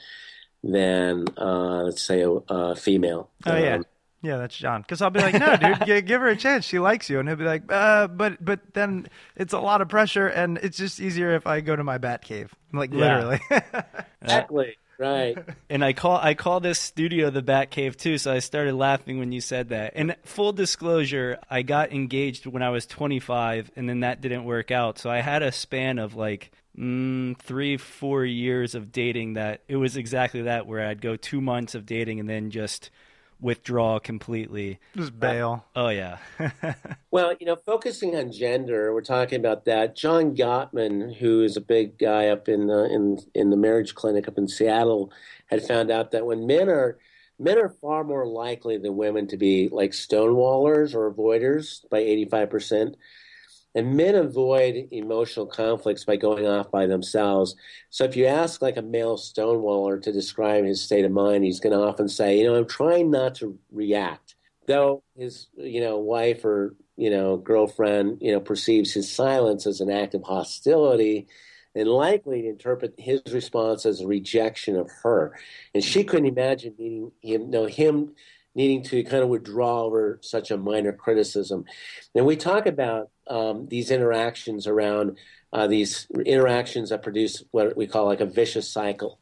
[0.62, 3.30] than uh, let's say a, a female.
[3.46, 3.82] Oh um, yeah.
[4.22, 4.82] Yeah, that's John.
[4.82, 6.64] Because I'll be like, no, dude, give her a chance.
[6.64, 9.88] She likes you, and he'll be like, uh, but but then it's a lot of
[9.88, 13.40] pressure, and it's just easier if I go to my bat cave, like literally.
[14.22, 14.76] exactly.
[14.98, 15.36] Right.
[15.68, 19.18] And I call I call this studio the Bat Cave too, so I started laughing
[19.18, 19.94] when you said that.
[19.96, 24.70] And full disclosure, I got engaged when I was 25, and then that didn't work
[24.70, 24.98] out.
[24.98, 29.76] So I had a span of like mm, three, four years of dating that it
[29.76, 32.90] was exactly that, where I'd go two months of dating and then just
[33.42, 34.78] withdraw completely.
[34.96, 35.66] Just uh, bail.
[35.76, 36.18] Oh yeah.
[37.10, 39.96] well, you know, focusing on gender, we're talking about that.
[39.96, 44.28] John Gottman, who is a big guy up in the in in the marriage clinic
[44.28, 45.12] up in Seattle,
[45.46, 46.98] had found out that when men are
[47.38, 52.94] men are far more likely than women to be like stonewallers or avoiders by 85%.
[53.74, 57.56] And men avoid emotional conflicts by going off by themselves.
[57.90, 61.60] So if you ask like a male stonewaller to describe his state of mind, he's
[61.60, 64.34] going to often say, you know, I'm trying not to react.
[64.66, 69.80] Though his, you know, wife or, you know, girlfriend, you know, perceives his silence as
[69.80, 71.26] an act of hostility
[71.74, 75.38] and likely to interpret his response as a rejection of her.
[75.74, 78.14] And she couldn't imagine meeting him, know, him
[78.54, 81.64] needing to kind of withdraw over such a minor criticism.
[82.14, 85.16] And we talk about um, these interactions around
[85.52, 89.18] uh, these interactions that produce what we call like a vicious cycle,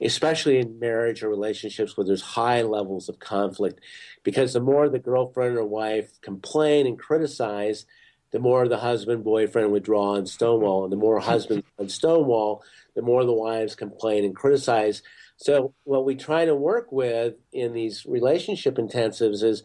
[0.00, 3.80] especially in marriage or relationships where there's high levels of conflict.
[4.22, 7.86] Because the more the girlfriend or wife complain and criticize,
[8.30, 12.64] the more the husband boyfriend withdraw and stonewall, and the more husband and stonewall,
[12.96, 15.02] the more the wives complain and criticize.
[15.36, 19.62] So what we try to work with in these relationship intensives is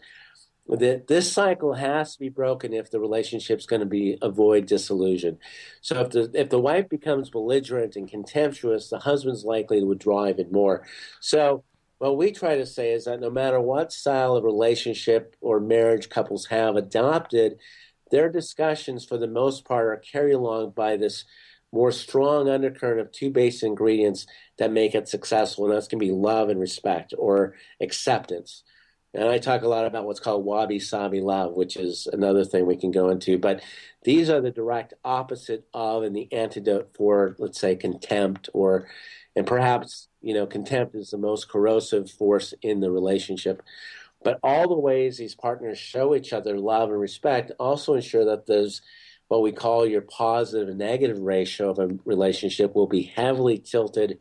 [0.67, 5.39] that this cycle has to be broken if the relationship's going to be avoid disillusion.
[5.81, 10.27] So if the if the wife becomes belligerent and contemptuous, the husband's likely to withdraw
[10.27, 10.85] even more.
[11.21, 11.63] So
[11.97, 16.09] what we try to say is that no matter what style of relationship or marriage
[16.09, 17.57] couples have adopted,
[18.11, 21.25] their discussions for the most part are carried along by this
[21.71, 24.25] more strong undercurrent of two basic ingredients
[24.59, 28.63] that make it successful, and that's going to be love and respect or acceptance.
[29.13, 32.67] And I talk a lot about what's called wabi sabi love, which is another thing
[32.67, 33.39] we can go into.
[33.39, 33.63] But
[34.03, 38.87] these are the direct opposite of and the antidote for, let's say, contempt or,
[39.35, 43.63] and perhaps, you know, contempt is the most corrosive force in the relationship.
[44.23, 48.45] But all the ways these partners show each other love and respect also ensure that
[48.45, 48.81] there's
[49.29, 54.19] what we call your positive and negative ratio of a relationship will be heavily tilted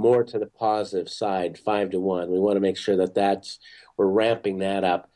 [0.00, 2.30] more to the positive side, five to one.
[2.30, 3.58] We want to make sure that that's
[3.96, 5.10] we're ramping that up.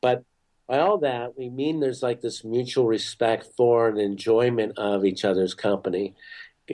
[0.00, 0.24] But
[0.66, 5.24] by all that, we mean there's like this mutual respect for and enjoyment of each
[5.24, 6.14] other's company.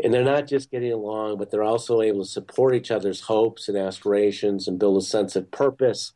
[0.02, 3.68] And they're not just getting along, but they're also able to support each other's hopes
[3.68, 6.12] and aspirations and build a sense of purpose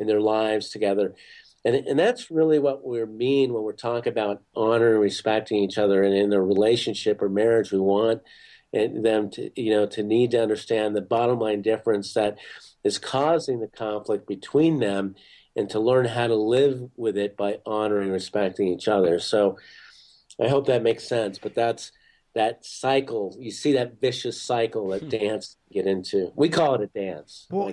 [0.00, 1.14] in their lives together.
[1.64, 5.78] And, and that's really what we mean when we're talking about honoring and respecting each
[5.78, 6.02] other.
[6.02, 8.22] And in a relationship or marriage, we want
[8.74, 12.38] them to, you know, to need to understand the bottom line difference that
[12.82, 15.14] is causing the conflict between them
[15.56, 19.20] and to learn how to live with it by honoring and respecting each other.
[19.20, 19.58] So
[20.42, 21.38] I hope that makes sense.
[21.38, 21.92] But that's
[22.34, 23.36] that cycle.
[23.38, 25.08] You see that vicious cycle that hmm.
[25.08, 26.32] dance get into.
[26.34, 27.46] We call it a dance.
[27.50, 27.72] Well,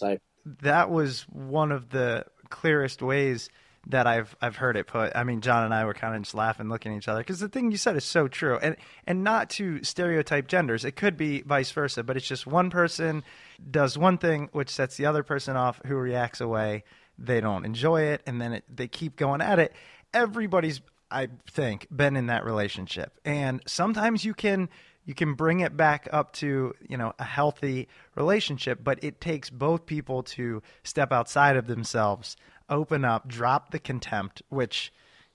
[0.00, 0.20] like
[0.62, 3.48] that was one of the clearest ways
[3.86, 5.14] that I've I've heard it put.
[5.14, 7.40] I mean, John and I were kind of just laughing, looking at each other because
[7.40, 10.84] the thing you said is so true, and and not to stereotype genders.
[10.84, 13.22] It could be vice versa, but it's just one person
[13.70, 16.84] does one thing which sets the other person off, who reacts away.
[17.18, 19.72] They don't enjoy it, and then it, they keep going at it.
[20.12, 24.68] Everybody's, I think, been in that relationship, and sometimes you can
[25.06, 29.50] you can bring it back up to you know a healthy relationship but it takes
[29.50, 32.36] both people to step outside of themselves
[32.68, 34.92] open up drop the contempt which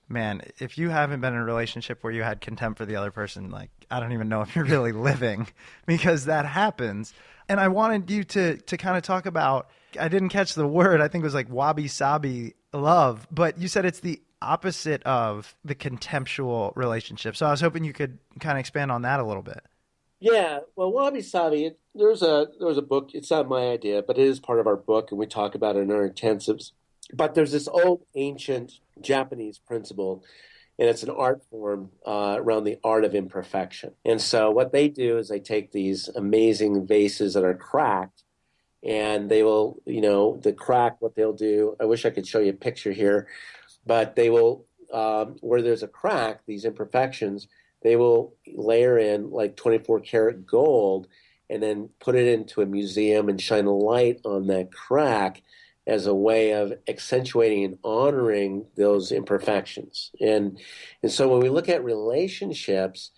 [0.08, 3.10] man if you haven't been in a relationship where you had contempt for the other
[3.10, 5.46] person like i don't even know if you're really living
[5.86, 7.14] because that happens
[7.48, 11.00] and i wanted you to to kind of talk about i didn't catch the word
[11.00, 15.54] i think it was like wabi sabi love but you said it's the opposite of
[15.64, 17.36] the contemptual relationship.
[17.36, 19.60] So I was hoping you could kind of expand on that a little bit.
[20.18, 21.72] Yeah, well, wabi sabi.
[21.94, 23.10] There's a there's a book.
[23.14, 25.76] It's not my idea, but it is part of our book, and we talk about
[25.76, 26.72] it in our intensives.
[27.14, 30.24] But there's this old ancient Japanese principle,
[30.78, 33.92] and it's an art form uh, around the art of imperfection.
[34.04, 38.22] And so what they do is they take these amazing vases that are cracked,
[38.82, 40.96] and they will, you know, the crack.
[41.00, 41.76] What they'll do.
[41.80, 43.28] I wish I could show you a picture here
[43.86, 47.46] but they will um, where there's a crack, these imperfections,
[47.82, 51.06] they will layer in like 24 karat gold
[51.48, 55.42] and then put it into a museum and shine a light on that crack
[55.90, 60.12] as a way of accentuating and honoring those imperfections.
[60.20, 60.58] And
[61.02, 63.10] and so when we look at relationships,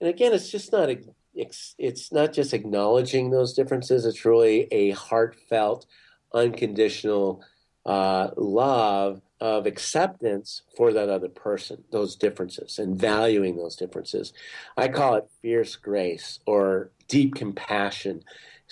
[0.00, 0.98] and again, it's just not a,
[1.34, 4.06] it's, it's not just acknowledging those differences.
[4.06, 5.86] It's really a heartfelt,
[6.32, 7.44] unconditional
[7.84, 14.32] uh, love of acceptance for that other person, those differences, and valuing those differences.
[14.76, 18.22] I call it fierce grace or deep compassion.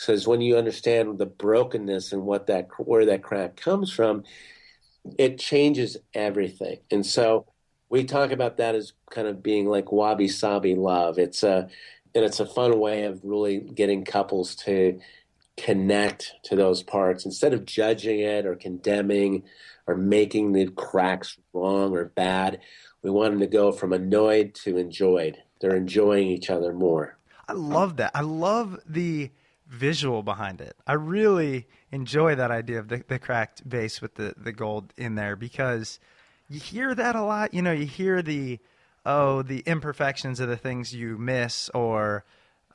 [0.05, 4.25] Because when you understand the brokenness and what that where that crack comes from,
[5.19, 6.79] it changes everything.
[6.91, 7.47] And so
[7.89, 11.19] we talk about that as kind of being like wabi sabi love.
[11.19, 11.69] It's a
[12.15, 14.99] and it's a fun way of really getting couples to
[15.57, 19.45] connect to those parts instead of judging it or condemning
[19.87, 22.61] or making the cracks wrong or bad.
[23.03, 25.39] We want them to go from annoyed to enjoyed.
[25.61, 27.19] They're enjoying each other more.
[27.49, 28.13] I love that.
[28.15, 29.31] I love the
[29.73, 30.77] visual behind it.
[30.87, 35.15] I really enjoy that idea of the, the cracked base with the, the gold in
[35.15, 35.99] there because
[36.49, 37.55] you hear that a lot.
[37.55, 38.59] You know, you hear the,
[39.07, 42.25] oh, the imperfections of the things you miss or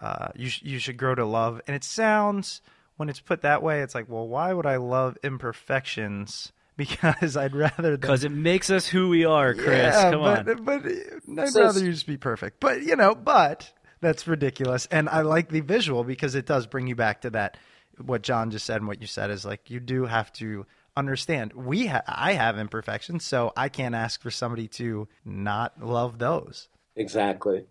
[0.01, 1.61] uh, you, sh- you should grow to love.
[1.67, 2.61] And it sounds,
[2.97, 6.51] when it's put that way, it's like, well, why would I love imperfections?
[6.77, 9.95] Because I'd rather because it makes us who we are, Chris.
[9.95, 10.63] Yeah, Come but, on.
[10.63, 12.59] But I'd rather you just be perfect.
[12.59, 14.87] But you know, but that's ridiculous.
[14.91, 17.57] And I like the visual because it does bring you back to that.
[18.03, 21.53] What John just said and what you said is like you do have to understand.
[21.53, 26.67] We ha- I have imperfections, so I can't ask for somebody to not love those.
[26.95, 27.65] Exactly.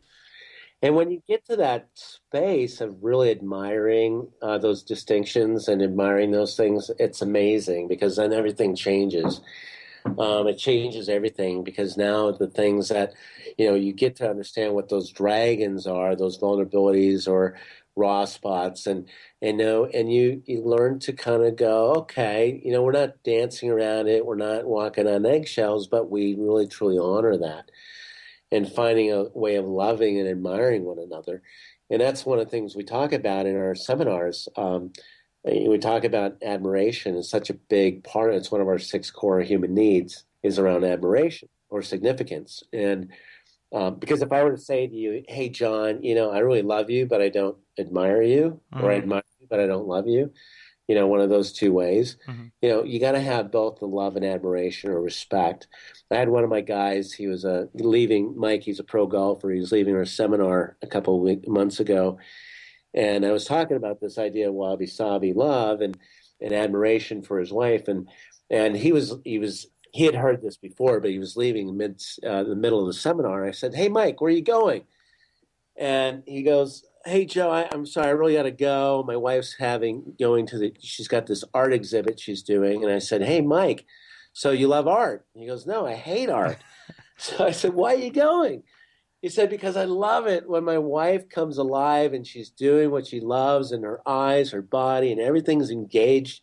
[0.83, 6.31] And when you get to that space of really admiring uh, those distinctions and admiring
[6.31, 9.41] those things, it's amazing because then everything changes.
[10.19, 13.13] Um, it changes everything because now the things that
[13.59, 17.57] you know you get to understand what those dragons are, those vulnerabilities or
[17.97, 19.09] raw spots, and
[19.43, 23.23] and know and you you learn to kind of go, okay, you know, we're not
[23.25, 27.71] dancing around it, we're not walking on eggshells, but we really truly honor that
[28.53, 31.43] and finding a way of loving and admiring one another.
[31.91, 34.49] And that's one of the things we talk about in our seminars.
[34.57, 34.93] Um,
[35.47, 38.35] we talk about admiration is such a big part.
[38.35, 42.63] It's one of our six core human needs is around admiration or significance.
[42.73, 43.13] And
[43.73, 46.63] um, because if I were to say to you, "Hey, John, you know, I really
[46.63, 48.85] love you, but I don't admire you, mm-hmm.
[48.85, 50.33] or I admire you, but I don't love you,"
[50.89, 52.17] you know, one of those two ways.
[52.29, 52.47] Mm-hmm.
[52.63, 55.67] You know, you got to have both the love and admiration or respect.
[56.11, 57.13] I had one of my guys.
[57.13, 58.35] He was uh, leaving.
[58.37, 59.51] Mike, he's a pro golfer.
[59.51, 62.19] He was leaving our seminar a couple of week, months ago,
[62.97, 65.97] and I was talking about this idea of wabi sabi love and
[66.41, 68.09] and admiration for his wife, and
[68.51, 72.03] and he was he was he had heard this before, but he was leaving mid
[72.27, 73.47] uh, the middle of the seminar.
[73.47, 74.85] I said, "Hey, Mike, where are you going?"
[75.77, 79.05] And he goes, "Hey, Joe, I, am sorry, I really got to go.
[79.07, 80.75] My wife's having going to the.
[80.81, 83.87] She's got this art exhibit she's doing." And I said, "Hey, Mike,
[84.33, 86.59] so you love art?" And he goes, "No, I hate art."
[87.19, 88.63] so I said, "Why are you going?"
[89.27, 93.09] He said, "Because I love it when my wife comes alive and she's doing what
[93.09, 96.43] she loves, and her eyes, her body, and everything's engaged."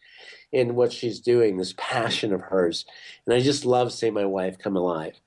[0.52, 2.86] in what she's doing, this passion of hers.
[3.26, 5.20] And I just love seeing my wife come alive.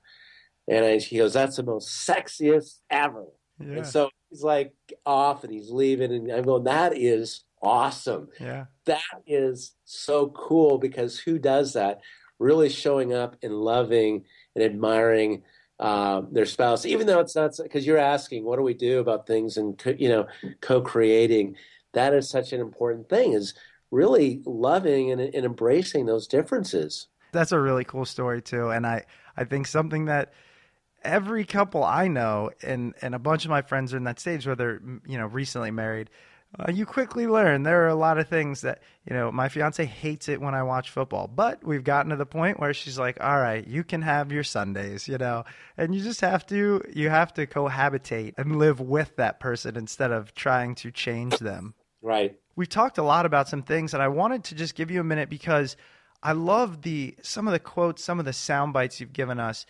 [0.67, 3.25] And I, he goes, That's the most sexiest ever.
[3.59, 3.77] Yeah.
[3.77, 4.73] And so he's like
[5.05, 6.11] off and he's leaving.
[6.13, 8.29] And I'm going, That is awesome.
[8.39, 8.65] Yeah.
[8.85, 11.99] That is so cool because who does that?
[12.39, 14.23] Really showing up and loving
[14.55, 15.43] and admiring
[15.79, 19.27] um, their spouse, even though it's not because you're asking, what do we do about
[19.27, 20.27] things and you know
[20.61, 21.55] co-creating?
[21.93, 23.33] That is such an important thing.
[23.33, 23.53] Is
[23.91, 27.07] really loving and, and embracing those differences.
[27.31, 29.05] That's a really cool story too, and I
[29.35, 30.33] I think something that
[31.03, 34.47] every couple I know and and a bunch of my friends are in that stage
[34.47, 36.09] where they're you know recently married.
[36.57, 37.63] Uh, you quickly learn.
[37.63, 40.63] There are a lot of things that you know my fiance hates it when i
[40.63, 44.01] watch football but we've gotten to the point where she's like all right you can
[44.01, 45.45] have your sundays you know?
[45.77, 50.11] And you just have to you have to cohabitate and live with that person instead
[50.11, 51.73] of trying to change them.
[52.01, 52.37] Right.
[52.55, 55.03] We've talked a lot about some things, and I wanted to just give you a
[55.03, 55.77] minute because
[56.23, 59.65] I love the some of the quotes, some of the sound bites you've given us.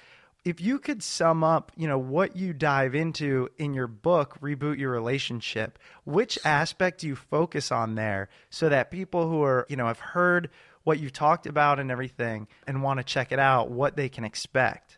[0.46, 4.78] If you could sum up, you know, what you dive into in your book, Reboot
[4.78, 9.76] Your Relationship, which aspect do you focus on there so that people who are, you
[9.76, 10.50] know, have heard
[10.84, 14.24] what you talked about and everything and want to check it out, what they can
[14.24, 14.98] expect?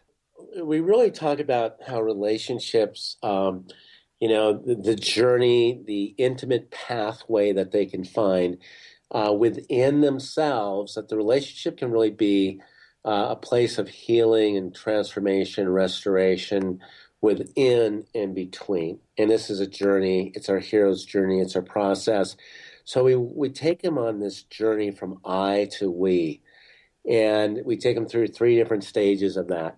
[0.62, 3.66] We really talk about how relationships um,
[4.20, 8.58] you know, the, the journey, the intimate pathway that they can find
[9.12, 12.62] uh, within themselves, that the relationship can really be
[13.06, 16.80] uh, a place of healing and transformation, restoration
[17.22, 19.00] within and between.
[19.18, 20.32] And this is a journey.
[20.36, 21.40] It's our hero's journey.
[21.40, 22.36] It's our process.
[22.84, 26.42] So we we take them on this journey from I to we,
[27.08, 29.78] and we take them through three different stages of that.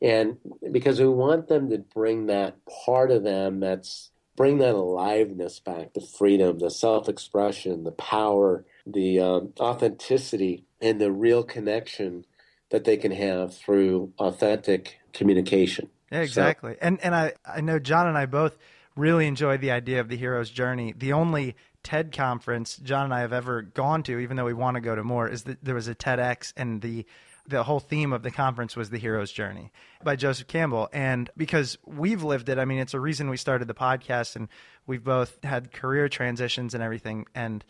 [0.00, 0.38] And
[0.70, 5.94] because we want them to bring that part of them that's bring that aliveness back,
[5.94, 12.24] the freedom, the self expression, the power, the um, authenticity, and the real connection
[12.70, 15.88] that they can have through authentic communication.
[16.10, 16.72] Yeah, exactly.
[16.72, 18.56] So, and and I, I know John and I both
[18.96, 20.94] really enjoy the idea of the hero's journey.
[20.96, 24.76] The only TED conference John and I have ever gone to, even though we want
[24.76, 27.06] to go to more, is that there was a TEDx and the
[27.46, 29.70] the whole theme of the conference was the hero's journey
[30.02, 30.88] by Joseph Campbell.
[30.92, 34.48] And because we've lived it, I mean, it's a reason we started the podcast and
[34.86, 37.26] we've both had career transitions and everything.
[37.34, 37.62] And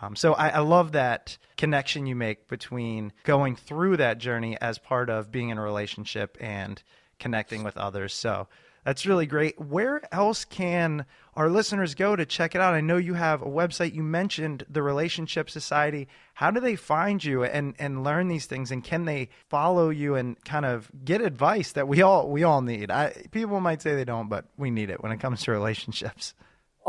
[0.00, 4.78] um, so I, I love that connection you make between going through that journey as
[4.78, 6.82] part of being in a relationship and
[7.18, 8.14] connecting with others.
[8.14, 8.48] So
[8.84, 9.60] that's really great.
[9.60, 12.74] Where else can our listeners go to check it out?
[12.74, 13.92] I know you have a website.
[13.92, 16.08] You mentioned the Relationship Society.
[16.34, 18.70] How do they find you and, and learn these things?
[18.70, 22.62] And can they follow you and kind of get advice that we all we all
[22.62, 22.90] need?
[22.90, 26.32] I, people might say they don't, but we need it when it comes to relationships.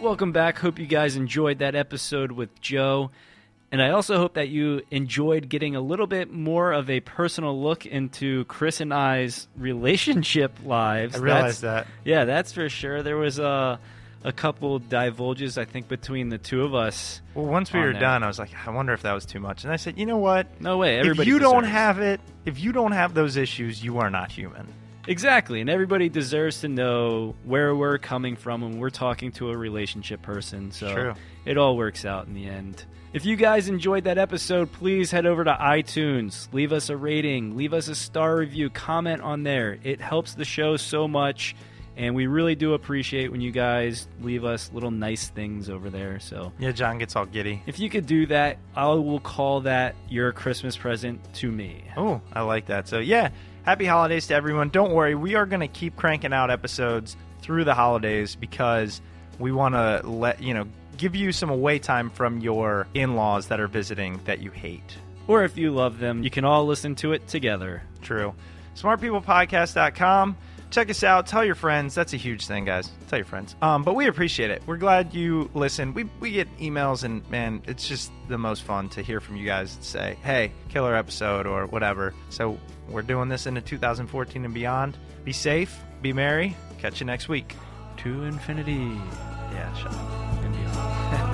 [0.00, 0.58] Welcome back.
[0.58, 3.10] Hope you guys enjoyed that episode with Joe.
[3.72, 7.60] And I also hope that you enjoyed getting a little bit more of a personal
[7.60, 11.16] look into Chris and I's relationship lives.
[11.16, 11.92] I realized that's, that.
[12.04, 13.02] Yeah, that's for sure.
[13.02, 13.80] There was a,
[14.26, 17.22] a couple divulges, I think, between the two of us.
[17.34, 18.00] Well, once we were there.
[18.00, 19.62] done, I was like, I wonder if that was too much.
[19.62, 20.60] And I said, you know what?
[20.60, 20.98] No way.
[20.98, 24.32] Everybody if you don't have it, if you don't have those issues, you are not
[24.32, 24.66] human.
[25.08, 29.56] Exactly, and everybody deserves to know where we're coming from when we're talking to a
[29.56, 30.72] relationship person.
[30.72, 31.14] So True.
[31.44, 32.84] it all works out in the end.
[33.12, 37.56] If you guys enjoyed that episode, please head over to iTunes, leave us a rating,
[37.56, 39.78] leave us a star review, comment on there.
[39.84, 41.54] It helps the show so much,
[41.96, 46.20] and we really do appreciate when you guys leave us little nice things over there.
[46.20, 47.62] So yeah, John gets all giddy.
[47.66, 51.84] If you could do that, I will call that your Christmas present to me.
[51.96, 52.88] Oh, I like that.
[52.88, 53.30] So yeah
[53.66, 54.70] happy holidays to everyone.
[54.70, 59.02] Don't worry, we are going to keep cranking out episodes through the holidays because
[59.38, 60.66] we want to let, you know,
[60.96, 64.96] give you some away time from your in laws that are visiting that you hate.
[65.26, 67.82] Or if you love them, you can all listen to it together.
[68.00, 68.34] True.
[68.76, 70.36] SmartPeoplePodcast.com.
[70.70, 71.26] Check us out.
[71.26, 71.94] Tell your friends.
[71.94, 72.90] That's a huge thing, guys.
[73.08, 73.54] Tell your friends.
[73.62, 74.62] Um, but we appreciate it.
[74.66, 75.94] We're glad you listen.
[75.94, 79.46] We, we get emails, and man, it's just the most fun to hear from you
[79.46, 82.14] guys and say, hey, killer episode or whatever.
[82.30, 82.58] So
[82.88, 84.98] we're doing this into 2014 and beyond.
[85.24, 86.56] Be safe, be merry.
[86.78, 87.54] Catch you next week.
[87.98, 89.00] To infinity.
[89.52, 91.22] Yeah, shut up.